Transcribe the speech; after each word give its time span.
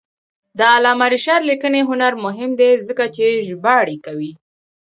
د 0.57 0.59
علامه 0.75 1.07
رشاد 1.13 1.41
لیکنی 1.49 1.81
هنر 1.89 2.13
مهم 2.25 2.51
دی 2.59 2.71
ځکه 2.87 3.05
چې 3.15 3.43
ژباړې 3.47 3.97
کوي. 4.05 4.31